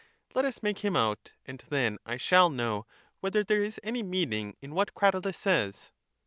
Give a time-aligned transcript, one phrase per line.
[0.33, 2.87] Let us make him out, and then I shall know
[3.19, 5.91] whether there is any meaning in what Cratyius says.